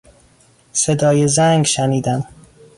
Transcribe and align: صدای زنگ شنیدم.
صدای 0.73 1.27
زنگ 1.27 1.65
شنیدم. 1.65 2.27